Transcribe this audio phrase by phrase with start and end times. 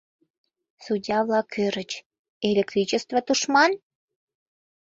[0.85, 1.91] Судья-влакат ӧрыч:
[2.49, 3.71] электричество— тушман?!